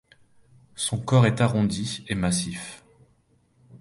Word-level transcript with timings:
Son 0.75 0.99
corps 0.99 1.27
est 1.27 1.41
arrondi 1.41 2.03
et 2.07 2.15
massif. 2.15 2.83